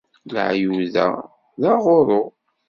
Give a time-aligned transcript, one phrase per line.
[0.33, 1.07] Leεyud-a,
[1.61, 2.23] d aɣurru.